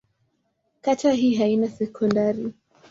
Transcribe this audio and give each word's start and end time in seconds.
Kata 0.81 1.11
hii 1.11 1.35
haina 1.35 1.67
sekondari. 1.69 2.53